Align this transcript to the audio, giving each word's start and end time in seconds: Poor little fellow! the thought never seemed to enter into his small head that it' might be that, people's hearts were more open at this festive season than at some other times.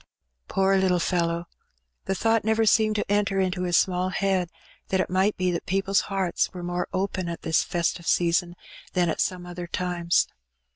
Poor 0.47 0.75
little 0.77 0.97
fellow! 0.97 1.45
the 2.05 2.15
thought 2.15 2.43
never 2.43 2.65
seemed 2.65 2.95
to 2.95 3.05
enter 3.07 3.39
into 3.39 3.61
his 3.65 3.77
small 3.77 4.09
head 4.09 4.49
that 4.87 4.99
it' 4.99 5.11
might 5.11 5.37
be 5.37 5.51
that, 5.51 5.67
people's 5.67 6.01
hearts 6.09 6.51
were 6.55 6.63
more 6.63 6.87
open 6.91 7.29
at 7.29 7.43
this 7.43 7.63
festive 7.63 8.07
season 8.07 8.55
than 8.93 9.09
at 9.09 9.21
some 9.21 9.45
other 9.45 9.67
times. 9.67 10.27